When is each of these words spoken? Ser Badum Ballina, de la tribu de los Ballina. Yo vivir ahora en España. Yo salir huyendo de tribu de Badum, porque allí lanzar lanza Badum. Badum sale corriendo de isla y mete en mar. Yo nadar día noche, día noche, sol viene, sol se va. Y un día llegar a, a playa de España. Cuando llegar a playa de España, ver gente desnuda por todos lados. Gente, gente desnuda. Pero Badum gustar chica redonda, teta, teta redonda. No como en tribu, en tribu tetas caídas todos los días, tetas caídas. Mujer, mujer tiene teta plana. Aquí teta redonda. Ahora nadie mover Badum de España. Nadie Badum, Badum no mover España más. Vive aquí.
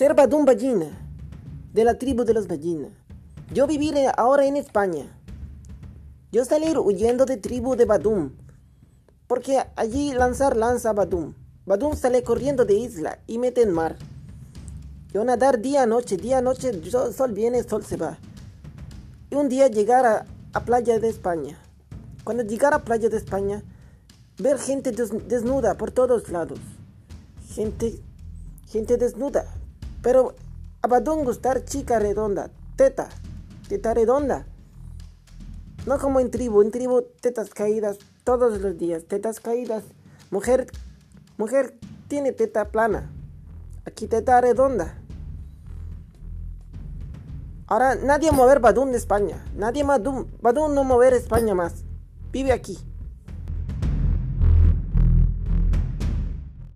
Ser 0.00 0.14
Badum 0.14 0.46
Ballina, 0.46 0.86
de 1.74 1.84
la 1.84 1.98
tribu 1.98 2.24
de 2.24 2.32
los 2.32 2.48
Ballina. 2.48 2.88
Yo 3.52 3.66
vivir 3.66 3.94
ahora 4.16 4.46
en 4.46 4.56
España. 4.56 5.04
Yo 6.32 6.46
salir 6.46 6.78
huyendo 6.78 7.26
de 7.26 7.36
tribu 7.36 7.76
de 7.76 7.84
Badum, 7.84 8.30
porque 9.26 9.62
allí 9.76 10.14
lanzar 10.14 10.56
lanza 10.56 10.94
Badum. 10.94 11.34
Badum 11.66 11.96
sale 11.96 12.22
corriendo 12.22 12.64
de 12.64 12.78
isla 12.78 13.18
y 13.26 13.36
mete 13.36 13.60
en 13.60 13.72
mar. 13.72 13.96
Yo 15.12 15.22
nadar 15.22 15.60
día 15.60 15.84
noche, 15.84 16.16
día 16.16 16.40
noche, 16.40 16.72
sol 17.12 17.32
viene, 17.34 17.62
sol 17.62 17.84
se 17.84 17.98
va. 17.98 18.16
Y 19.28 19.34
un 19.34 19.50
día 19.50 19.68
llegar 19.68 20.06
a, 20.06 20.24
a 20.54 20.64
playa 20.64 20.98
de 20.98 21.10
España. 21.10 21.58
Cuando 22.24 22.42
llegar 22.42 22.72
a 22.72 22.84
playa 22.84 23.10
de 23.10 23.18
España, 23.18 23.62
ver 24.38 24.58
gente 24.58 24.92
desnuda 24.92 25.76
por 25.76 25.90
todos 25.90 26.30
lados. 26.30 26.60
Gente, 27.54 28.00
gente 28.66 28.96
desnuda. 28.96 29.59
Pero 30.02 30.34
Badum 30.86 31.24
gustar 31.24 31.64
chica 31.64 31.98
redonda, 31.98 32.50
teta, 32.76 33.08
teta 33.68 33.94
redonda. 33.94 34.46
No 35.86 35.98
como 35.98 36.20
en 36.20 36.30
tribu, 36.30 36.62
en 36.62 36.70
tribu 36.70 37.02
tetas 37.20 37.50
caídas 37.50 37.98
todos 38.24 38.60
los 38.60 38.78
días, 38.78 39.04
tetas 39.04 39.40
caídas. 39.40 39.84
Mujer, 40.30 40.66
mujer 41.36 41.74
tiene 42.08 42.32
teta 42.32 42.68
plana. 42.68 43.10
Aquí 43.84 44.06
teta 44.06 44.40
redonda. 44.40 44.96
Ahora 47.66 47.94
nadie 47.94 48.32
mover 48.32 48.60
Badum 48.60 48.90
de 48.90 48.96
España. 48.98 49.44
Nadie 49.54 49.84
Badum, 49.84 50.26
Badum 50.40 50.74
no 50.74 50.82
mover 50.84 51.14
España 51.14 51.54
más. 51.54 51.84
Vive 52.32 52.52
aquí. 52.52 52.78